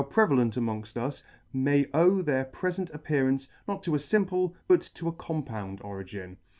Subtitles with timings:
[0.09, 1.23] prevalent [49 3 prevalent amongfl us,
[1.53, 6.37] may owe their prefent appearance not to a Ample, but to a compound origin?